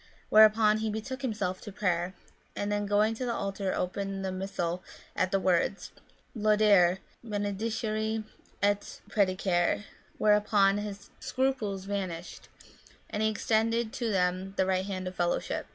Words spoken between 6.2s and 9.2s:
Laudare, benedicere, et